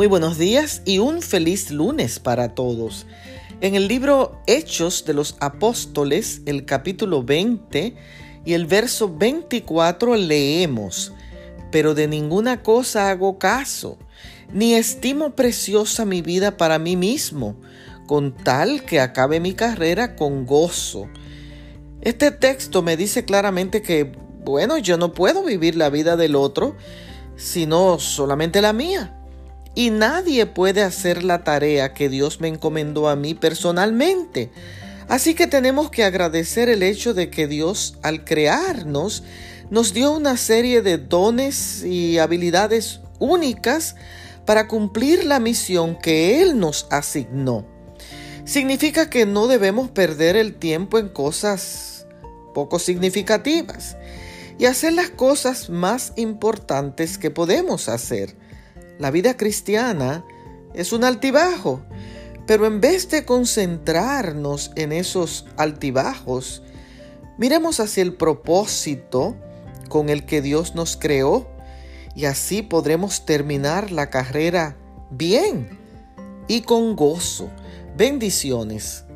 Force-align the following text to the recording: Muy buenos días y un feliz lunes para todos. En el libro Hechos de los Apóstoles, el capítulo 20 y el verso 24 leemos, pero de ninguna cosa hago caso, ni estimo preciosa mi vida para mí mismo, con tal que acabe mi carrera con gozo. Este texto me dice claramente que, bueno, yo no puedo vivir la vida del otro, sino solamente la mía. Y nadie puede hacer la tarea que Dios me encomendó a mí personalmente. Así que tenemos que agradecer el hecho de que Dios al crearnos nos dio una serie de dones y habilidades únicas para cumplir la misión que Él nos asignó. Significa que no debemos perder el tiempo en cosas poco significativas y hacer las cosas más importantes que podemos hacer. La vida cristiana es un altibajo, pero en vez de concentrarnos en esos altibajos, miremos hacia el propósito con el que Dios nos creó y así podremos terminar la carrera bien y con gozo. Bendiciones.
Muy 0.00 0.06
buenos 0.06 0.38
días 0.38 0.80
y 0.86 0.98
un 0.98 1.20
feliz 1.20 1.70
lunes 1.70 2.20
para 2.20 2.54
todos. 2.54 3.04
En 3.60 3.74
el 3.74 3.86
libro 3.86 4.40
Hechos 4.46 5.04
de 5.04 5.12
los 5.12 5.36
Apóstoles, 5.40 6.40
el 6.46 6.64
capítulo 6.64 7.22
20 7.22 7.96
y 8.46 8.54
el 8.54 8.64
verso 8.64 9.14
24 9.14 10.16
leemos, 10.16 11.12
pero 11.70 11.94
de 11.94 12.08
ninguna 12.08 12.62
cosa 12.62 13.10
hago 13.10 13.38
caso, 13.38 13.98
ni 14.50 14.72
estimo 14.72 15.36
preciosa 15.36 16.06
mi 16.06 16.22
vida 16.22 16.56
para 16.56 16.78
mí 16.78 16.96
mismo, 16.96 17.56
con 18.06 18.34
tal 18.34 18.86
que 18.86 19.00
acabe 19.00 19.38
mi 19.38 19.52
carrera 19.52 20.16
con 20.16 20.46
gozo. 20.46 21.10
Este 22.00 22.30
texto 22.30 22.80
me 22.80 22.96
dice 22.96 23.26
claramente 23.26 23.82
que, 23.82 24.10
bueno, 24.46 24.78
yo 24.78 24.96
no 24.96 25.12
puedo 25.12 25.44
vivir 25.44 25.76
la 25.76 25.90
vida 25.90 26.16
del 26.16 26.36
otro, 26.36 26.74
sino 27.36 27.98
solamente 27.98 28.62
la 28.62 28.72
mía. 28.72 29.18
Y 29.74 29.90
nadie 29.90 30.46
puede 30.46 30.82
hacer 30.82 31.22
la 31.22 31.44
tarea 31.44 31.94
que 31.94 32.08
Dios 32.08 32.40
me 32.40 32.48
encomendó 32.48 33.08
a 33.08 33.16
mí 33.16 33.34
personalmente. 33.34 34.50
Así 35.08 35.34
que 35.34 35.46
tenemos 35.46 35.90
que 35.90 36.04
agradecer 36.04 36.68
el 36.68 36.82
hecho 36.82 37.14
de 37.14 37.30
que 37.30 37.46
Dios 37.46 37.98
al 38.02 38.24
crearnos 38.24 39.22
nos 39.70 39.94
dio 39.94 40.12
una 40.12 40.36
serie 40.36 40.82
de 40.82 40.98
dones 40.98 41.84
y 41.84 42.18
habilidades 42.18 43.00
únicas 43.18 43.94
para 44.44 44.66
cumplir 44.66 45.24
la 45.24 45.38
misión 45.38 45.96
que 45.96 46.42
Él 46.42 46.58
nos 46.58 46.86
asignó. 46.90 47.66
Significa 48.44 49.08
que 49.08 49.26
no 49.26 49.46
debemos 49.46 49.90
perder 49.90 50.36
el 50.36 50.54
tiempo 50.54 50.98
en 50.98 51.08
cosas 51.08 52.06
poco 52.52 52.78
significativas 52.78 53.96
y 54.58 54.66
hacer 54.66 54.92
las 54.92 55.10
cosas 55.10 55.70
más 55.70 56.12
importantes 56.16 57.16
que 57.16 57.30
podemos 57.30 57.88
hacer. 57.88 58.36
La 59.00 59.10
vida 59.10 59.38
cristiana 59.38 60.26
es 60.74 60.92
un 60.92 61.04
altibajo, 61.04 61.80
pero 62.46 62.66
en 62.66 62.82
vez 62.82 63.08
de 63.08 63.24
concentrarnos 63.24 64.72
en 64.76 64.92
esos 64.92 65.46
altibajos, 65.56 66.62
miremos 67.38 67.80
hacia 67.80 68.02
el 68.02 68.12
propósito 68.12 69.36
con 69.88 70.10
el 70.10 70.26
que 70.26 70.42
Dios 70.42 70.74
nos 70.74 70.98
creó 70.98 71.48
y 72.14 72.26
así 72.26 72.60
podremos 72.60 73.24
terminar 73.24 73.90
la 73.90 74.10
carrera 74.10 74.76
bien 75.10 75.78
y 76.46 76.60
con 76.60 76.94
gozo. 76.94 77.48
Bendiciones. 77.96 79.06